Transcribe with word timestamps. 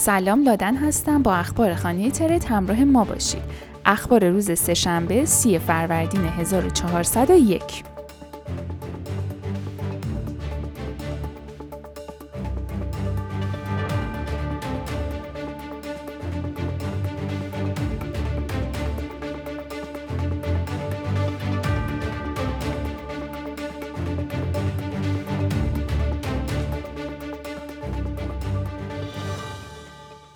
سلام 0.00 0.42
لادن 0.42 0.76
هستم 0.76 1.22
با 1.22 1.34
اخبار 1.34 1.74
خانه 1.74 2.10
ترت 2.10 2.50
همراه 2.50 2.84
ما 2.84 3.04
باشید. 3.04 3.42
اخبار 3.86 4.28
روز 4.28 4.58
سهشنبه 4.58 5.24
سی 5.24 5.58
فروردین 5.58 6.20
1401 6.20 7.87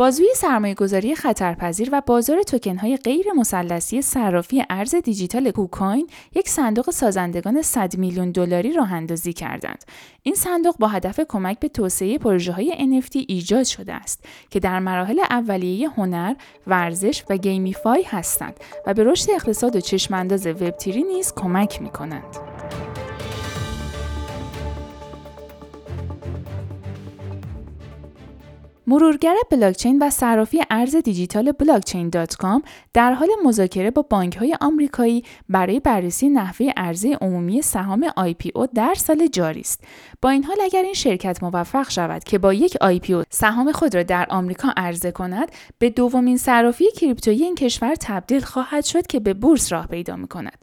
بازوی 0.00 0.28
سرمایه 0.36 0.74
گذاری 0.74 1.14
خطرپذیر 1.14 1.88
و 1.92 2.02
بازار 2.06 2.42
توکن 2.42 2.76
های 2.76 2.96
غیر 2.96 3.26
مثلی 3.36 4.02
صرافی 4.02 4.64
ارز 4.70 4.94
دیجیتال 4.94 5.50
KuCoin 5.50 6.06
یک 6.34 6.48
صندوق 6.48 6.90
سازندگان 6.90 7.62
100 7.62 7.96
میلیون 7.96 8.30
دلاری 8.30 8.72
راه 8.72 8.92
اندازی 8.92 9.32
کردند. 9.32 9.84
این 10.22 10.34
صندوق 10.34 10.76
با 10.78 10.88
هدف 10.88 11.20
کمک 11.28 11.58
به 11.58 11.68
توسعه 11.68 12.18
پروژه 12.18 12.52
های 12.52 13.00
NFT 13.00 13.24
ایجاد 13.28 13.64
شده 13.64 13.94
است 13.94 14.24
که 14.50 14.60
در 14.60 14.78
مراحل 14.78 15.20
اولیه 15.30 15.88
هنر، 15.88 16.34
ورزش 16.66 17.24
و 17.30 17.36
GameFi 17.36 18.02
هستند 18.02 18.60
و 18.86 18.94
به 18.94 19.04
رشد 19.04 19.30
اقتصاد 19.30 19.76
و 19.76 19.80
چشمانداز 19.80 20.46
web 20.46 20.70
three 20.70 20.97
ی 20.97 21.02
نیز 21.02 21.32
کمک 21.36 21.82
می 21.82 21.90
کنند. 21.90 22.49
مرورگر 28.90 29.34
بلاکچین 29.50 29.98
و 30.02 30.10
صرافی 30.10 30.60
ارز 30.70 30.96
دیجیتال 30.96 31.52
بلاکچین 31.52 32.08
در 32.94 33.12
حال 33.12 33.28
مذاکره 33.44 33.90
با 33.90 34.02
بانک 34.02 34.36
های 34.36 34.56
آمریکایی 34.60 35.24
برای 35.48 35.80
بررسی 35.80 36.28
نحوه 36.28 36.70
عرضه 36.76 37.18
عمومی 37.20 37.62
سهام 37.62 38.08
IPO 38.08 38.68
در 38.74 38.94
سال 38.94 39.26
جاری 39.26 39.60
است. 39.60 39.84
با 40.22 40.30
این 40.30 40.44
حال 40.44 40.56
اگر 40.62 40.82
این 40.82 40.94
شرکت 40.94 41.42
موفق 41.42 41.90
شود 41.90 42.24
که 42.24 42.38
با 42.38 42.54
یک 42.54 42.76
IPO 42.76 43.24
سهام 43.30 43.72
خود 43.72 43.94
را 43.94 44.02
در 44.02 44.26
آمریکا 44.30 44.72
عرضه 44.76 45.12
کند، 45.12 45.52
به 45.78 45.90
دومین 45.90 46.36
صرافی 46.36 46.90
کریپتویی 46.90 47.44
این 47.44 47.54
کشور 47.54 47.94
تبدیل 48.00 48.40
خواهد 48.40 48.84
شد 48.84 49.06
که 49.06 49.20
به 49.20 49.34
بورس 49.34 49.72
راه 49.72 49.86
پیدا 49.86 50.16
می 50.16 50.28
کند. 50.28 50.58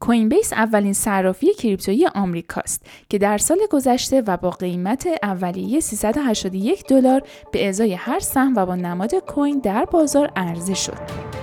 کوین 0.00 0.28
بیس 0.28 0.52
اولین 0.52 0.92
صرافی 0.92 1.54
کریپتویی 1.54 2.06
آمریکاست 2.06 2.86
که 3.08 3.18
در 3.18 3.38
سال 3.38 3.58
گذشته 3.70 4.22
و 4.26 4.36
با 4.36 4.50
قیمت 4.50 5.08
اولیه 5.22 5.80
381 5.80 6.86
دلار 6.86 7.22
به 7.52 7.68
ازای 7.68 7.94
هر 7.94 8.20
سهم 8.20 8.56
و 8.56 8.66
با 8.66 8.76
نماد 8.76 9.14
کوین 9.14 9.58
در 9.58 9.84
بازار 9.84 10.30
عرضه 10.36 10.74
شد. 10.74 11.39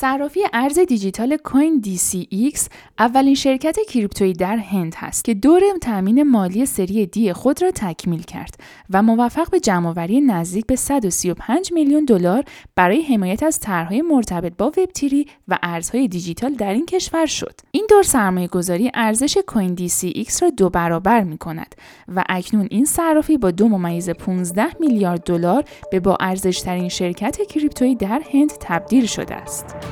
صرافی 0.00 0.40
ارز 0.52 0.78
دیجیتال 0.78 1.36
کوین 1.36 1.82
DCX 1.84 2.60
اولین 2.98 3.34
شرکت 3.34 3.76
کریپتویی 3.88 4.32
در 4.32 4.56
هند 4.56 4.94
هست 4.96 5.24
که 5.24 5.34
دور 5.34 5.62
تامین 5.80 6.22
مالی 6.22 6.66
سری 6.66 7.06
دی 7.06 7.32
خود 7.32 7.62
را 7.62 7.70
تکمیل 7.70 8.22
کرد 8.22 8.54
و 8.90 9.02
موفق 9.02 9.50
به 9.50 9.60
جمعآوری 9.60 10.20
نزدیک 10.20 10.66
به 10.66 10.76
135 10.76 11.72
میلیون 11.72 12.04
دلار 12.04 12.44
برای 12.76 13.02
حمایت 13.02 13.42
از 13.42 13.60
طرحهای 13.60 14.02
مرتبط 14.02 14.52
با 14.58 14.66
وب 14.66 14.84
تیری 14.84 15.26
و 15.48 15.58
ارزهای 15.62 16.08
دیجیتال 16.08 16.54
در 16.54 16.72
این 16.72 16.86
کشور 16.86 17.26
شد. 17.26 17.54
این 17.70 17.86
دور 17.90 18.02
سرمایه 18.02 18.48
گذاری 18.48 18.90
ارزش 18.94 19.38
کوین 19.46 19.76
DCX 19.76 20.42
را 20.42 20.50
دو 20.50 20.70
برابر 20.70 21.20
می 21.20 21.38
کند 21.38 21.74
و 22.08 22.24
اکنون 22.28 22.68
این 22.70 22.84
صرافی 22.84 23.38
با 23.38 23.50
دو 23.50 23.68
ممیز 23.68 24.10
15 24.10 24.66
میلیارد 24.80 25.22
دلار 25.22 25.64
به 25.90 26.00
با 26.00 26.16
ارزشترین 26.20 26.88
شرکت 26.88 27.38
کریپتویی 27.48 27.94
در 27.94 28.22
هند 28.32 28.52
تبدیل 28.60 29.06
شده 29.06 29.34
است. 29.34 29.87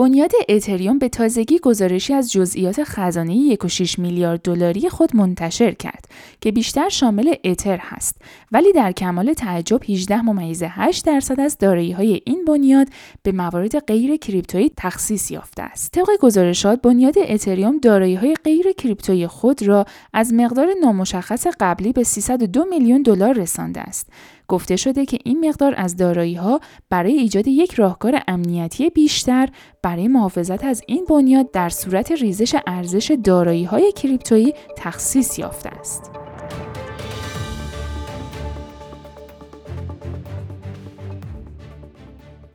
بنیاد 0.00 0.32
اتریوم 0.48 0.98
به 0.98 1.08
تازگی 1.08 1.58
گزارشی 1.58 2.14
از 2.14 2.32
جزئیات 2.32 2.84
خزانه 2.84 3.56
1.6 3.56 3.98
میلیارد 3.98 4.42
دلاری 4.42 4.88
خود 4.88 5.16
منتشر 5.16 5.70
کرد 5.70 6.04
که 6.40 6.52
بیشتر 6.52 6.88
شامل 6.88 7.34
اتر 7.44 7.78
هست 7.82 8.16
ولی 8.52 8.72
در 8.72 8.92
کمال 8.92 9.32
تعجب 9.32 9.80
18 9.90 10.22
ممیز 10.22 10.62
8 10.66 11.06
درصد 11.06 11.40
از 11.40 11.58
دارایی 11.58 11.92
های 11.92 12.20
این 12.24 12.44
بنیاد 12.44 12.86
به 13.22 13.32
موارد 13.32 13.78
غیر 13.78 14.16
کریپتویی 14.16 14.72
تخصیص 14.76 15.30
یافته 15.30 15.62
است. 15.62 15.92
طبق 15.92 16.08
گزارشات 16.20 16.82
بنیاد 16.82 17.14
اتریوم 17.18 17.78
دارایی 17.78 18.14
های 18.14 18.34
غیر 18.44 18.72
کریپتویی 18.72 19.26
خود 19.26 19.62
را 19.62 19.84
از 20.12 20.34
مقدار 20.34 20.68
نامشخص 20.82 21.46
قبلی 21.60 21.92
به 21.92 22.04
302 22.04 22.64
میلیون 22.64 23.02
دلار 23.02 23.34
رسانده 23.34 23.80
است 23.80 24.08
گفته 24.50 24.76
شده 24.76 25.06
که 25.06 25.18
این 25.24 25.48
مقدار 25.48 25.74
از 25.76 25.96
دارایی 25.96 26.34
ها 26.34 26.60
برای 26.90 27.12
ایجاد 27.12 27.48
یک 27.48 27.74
راهکار 27.74 28.22
امنیتی 28.28 28.90
بیشتر 28.90 29.48
برای 29.82 30.08
محافظت 30.08 30.64
از 30.64 30.82
این 30.86 31.04
بنیاد 31.08 31.50
در 31.50 31.68
صورت 31.68 32.12
ریزش 32.12 32.56
ارزش 32.66 33.16
دارایی 33.24 33.64
های 33.64 33.92
کریپتویی 33.92 34.54
تخصیص 34.76 35.38
یافته 35.38 35.68
است. 35.68 36.19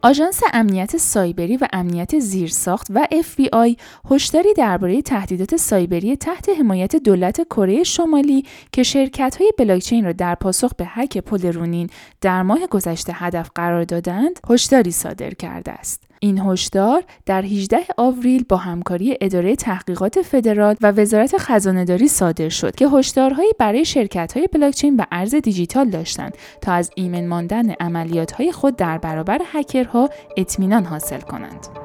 آژانس 0.05 0.41
امنیت 0.53 0.97
سایبری 0.97 1.57
و 1.57 1.67
امنیت 1.73 2.19
زیرساخت 2.19 2.87
و 2.89 3.07
FBI 3.11 3.77
هشداری 4.11 4.53
درباره 4.53 5.01
تهدیدات 5.01 5.55
سایبری 5.55 6.15
تحت 6.15 6.49
حمایت 6.49 6.95
دولت 6.95 7.41
کره 7.47 7.83
شمالی 7.83 8.45
که 8.71 8.83
شرکت‌های 8.83 9.53
بلاکچین 9.57 10.05
را 10.05 10.11
در 10.11 10.35
پاسخ 10.35 10.73
به 10.77 10.85
هک 10.87 11.17
پل 11.17 11.51
رونین 11.51 11.89
در 12.21 12.41
ماه 12.41 12.67
گذشته 12.67 13.13
هدف 13.13 13.49
قرار 13.55 13.83
دادند، 13.83 14.39
هشداری 14.49 14.91
صادر 14.91 15.33
کرده 15.33 15.71
است. 15.71 16.03
این 16.25 16.39
هشدار 16.39 17.03
در 17.25 17.41
18 17.41 17.77
آوریل 17.97 18.45
با 18.49 18.57
همکاری 18.57 19.17
اداره 19.21 19.55
تحقیقات 19.55 20.21
فدرال 20.21 20.75
و 20.81 20.91
وزارت 20.91 21.37
خزانهداری 21.37 22.07
صادر 22.07 22.49
شد 22.49 22.75
که 22.75 22.87
هشدارهایی 22.87 23.53
برای 23.59 23.85
شرکت‌های 23.85 24.47
بلاکچین 24.47 24.95
و 24.95 25.03
ارز 25.11 25.35
دیجیتال 25.35 25.89
داشتند 25.89 26.37
تا 26.61 26.73
از 26.73 26.91
ایمن 26.95 27.27
ماندن 27.27 27.71
عملیات‌های 27.71 28.51
خود 28.51 28.75
در 28.75 28.97
برابر 28.97 29.41
هکرها 29.53 30.09
اطمینان 30.37 30.85
حاصل 30.85 31.19
کنند. 31.19 31.84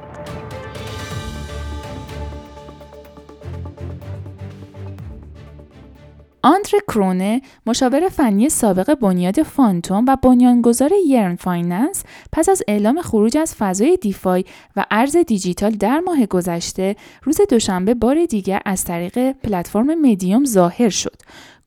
آندره 6.42 6.70
کرونه 6.88 7.40
مشاور 7.66 8.08
فنی 8.08 8.48
سابق 8.48 8.94
بنیاد 8.94 9.42
Fantom 9.42 10.04
و 10.08 10.16
بنیانگذار 10.22 10.90
Yearn 11.06 11.36
Finance 11.36 12.04
پس 12.32 12.48
از 12.48 12.62
اعلام 12.68 13.02
خروج 13.02 13.36
از 13.36 13.54
فضای 13.54 13.98
DeFi 14.02 14.44
و 14.76 14.84
ارز 14.90 15.16
دیجیتال 15.16 15.70
در 15.70 16.00
ماه 16.00 16.26
گذشته 16.26 16.96
روز 17.22 17.40
دوشنبه 17.50 17.94
بار 17.94 18.24
دیگر 18.24 18.60
از 18.64 18.84
طریق 18.84 19.32
پلتفرم 19.32 19.94
مدیوم 19.94 20.44
ظاهر 20.44 20.88
شد. 20.88 21.16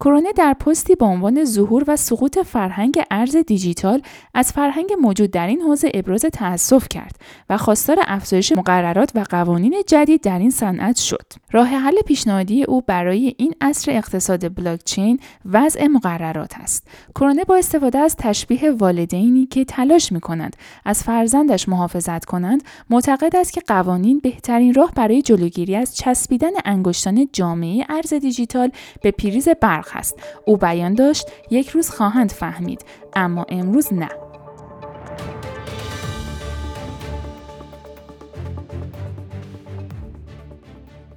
کرونه 0.04 0.32
در 0.34 0.54
پستی 0.54 0.96
با 0.96 1.08
عنوان 1.08 1.46
ظهور 1.46 1.84
و 1.88 1.96
سقوط 1.96 2.40
فرهنگ 2.40 3.02
ارز 3.12 3.36
دیجیتال 3.36 4.02
از 4.34 4.52
فرهنگ 4.52 4.94
موجود 5.02 5.32
در 5.32 5.48
این 5.48 5.62
حوزه 5.62 5.92
ابراز 5.94 6.22
تأسف 6.22 6.88
کرد 6.90 7.16
و 7.50 7.58
خواستار 7.58 7.98
افزایش 8.08 8.52
مقررات 8.52 9.12
و 9.16 9.26
قوانین 9.30 9.76
جدید 9.88 10.22
در 10.22 10.40
این 10.40 10.50
صنعت 10.50 10.98
شد. 10.98 11.26
راه 11.52 11.68
حل 11.68 12.02
پیشنهادی 12.02 12.64
او 12.64 12.82
برای 12.82 13.36
این 13.38 13.54
عصر 13.62 13.92
اقتصاد 13.92 14.56
بلاکچین 14.56 15.20
وضع 15.46 15.88
مقررات 15.88 16.54
است. 16.60 16.88
کرونه 17.16 17.44
با 17.44 17.56
استفاده 17.56 17.98
از 17.98 18.16
تشبیه 18.16 18.72
والدینی 18.72 19.46
که 19.46 19.66
تلاش 19.66 20.12
می 20.12 20.20
کنند 20.20 20.56
از 20.86 21.04
فرزندش 21.04 21.70
محافظت 21.70 22.26
کنند 22.26 22.64
معتقد 22.90 23.36
است 23.36 23.54
که 23.54 23.62
قوانین 23.68 24.20
بهترین 24.20 24.74
راه 24.74 24.92
برای 24.96 25.22
جلوگیری 25.22 25.76
از 25.76 25.98
چسبیدن 25.98 26.52
انگشتان 26.66 27.30
جامعه 27.34 27.86
ارز 27.90 28.14
دیجیتال 28.14 28.72
به 29.02 29.12
پریز 29.12 29.50
برق 29.50 29.93
است. 29.94 30.20
او 30.46 30.58
بیان 30.58 30.94
داشت 30.94 31.28
یک 31.50 31.70
روز 31.70 31.90
خواهند 31.90 32.32
فهمید 32.32 32.86
اما 33.14 33.46
امروز 33.50 33.94
نه. 33.94 34.10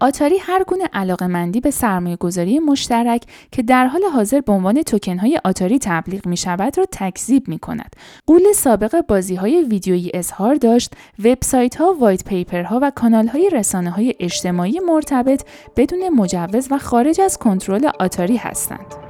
آتاری 0.01 0.39
هر 0.39 0.65
گونه 0.65 0.85
علاقه 0.93 1.27
مندی 1.27 1.61
به 1.61 1.71
سرمایه 1.71 2.17
گذاری 2.17 2.59
مشترک 2.59 3.23
که 3.53 3.63
در 3.63 3.87
حال 3.87 4.03
حاضر 4.15 4.41
به 4.41 4.53
عنوان 4.53 4.83
توکن 4.83 5.19
های 5.19 5.41
آتاری 5.45 5.79
تبلیغ 5.79 6.27
می 6.27 6.37
شود 6.37 6.79
را 6.79 6.87
تکذیب 6.93 7.49
می 7.49 7.59
کند. 7.59 7.97
قول 8.27 8.53
سابق 8.55 9.01
بازی 9.09 9.35
های 9.35 9.63
ویدیویی 9.63 10.11
اظهار 10.15 10.55
داشت 10.55 10.93
وبسایت 11.25 11.77
ها، 11.77 11.95
وایت 12.01 12.25
پیپر 12.25 12.63
ها 12.63 12.79
و 12.83 12.93
کانال 12.95 13.27
های 13.27 13.51
رسانه 13.51 13.91
های 13.91 14.15
اجتماعی 14.21 14.81
مرتبط 14.81 15.43
بدون 15.77 16.09
مجوز 16.09 16.69
و 16.71 16.79
خارج 16.79 17.21
از 17.21 17.39
کنترل 17.39 17.91
Atari 18.01 18.37
هستند. 18.37 19.06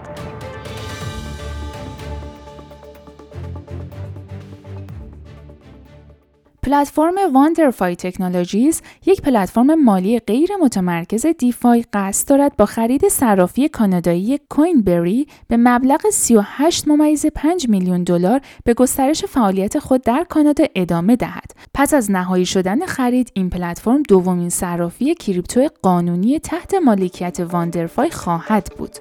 پلتفرم 6.67 7.15
WonderFi 7.33 7.97
Technologies 7.97 8.83
یک 9.07 9.23
پلتفرم 9.23 9.85
مالی 9.85 10.19
غیر 10.19 10.51
متمرکز 10.61 11.27
DeFi 11.27 11.85
قصد 11.93 12.29
دارد 12.29 12.57
با 12.57 12.67
خرید 12.67 13.09
صرافی 13.09 13.69
کانادایی 13.69 14.41
Coinberry 14.51 15.27
به 15.49 15.57
مبلغ 15.57 16.11
38 16.11 16.89
ممیز 16.89 17.27
5 17.27 17.69
میلیون 17.69 18.03
دلار 18.03 18.41
به 18.65 18.75
گسترش 18.75 19.25
فعالیت 19.25 19.79
خود 19.79 20.03
در 20.03 20.27
کانادا 20.29 20.65
ادامه 20.75 21.17
دهد. 21.17 21.51
پس 21.75 21.95
از 21.95 22.11
نهایی 22.11 22.47
شدن 22.47 22.87
خرید 22.87 23.31
این 23.35 23.51
پلتفرم 23.51 24.03
دومین 24.03 24.51
صرافی 24.51 25.15
crypto 25.15 25.69
قانونی 25.83 26.39
تحت 26.39 26.75
مالکیت 26.75 27.41
WonderFi 27.41 28.11
خواهد 28.11 28.73
بود. 28.79 28.97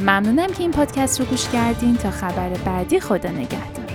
ممنونم 0.00 0.46
که 0.46 0.60
این 0.60 0.70
پادکست 0.70 1.20
رو 1.20 1.26
گوش 1.26 1.48
کردین 1.48 1.96
تا 1.96 2.10
خبر 2.10 2.48
بعدی 2.48 3.00
خدا 3.00 3.30
نگهدار 3.30 3.85